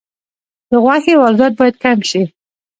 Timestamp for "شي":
2.09-2.23